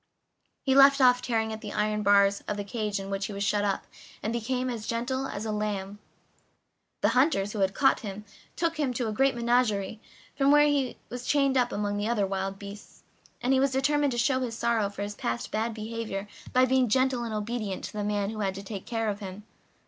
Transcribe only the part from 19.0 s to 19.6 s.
of him.